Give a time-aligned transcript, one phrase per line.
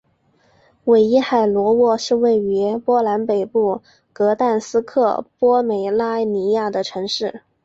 [0.85, 7.43] 韦伊海罗沃是位于波兰北部格但斯克波美拉尼亚的城市。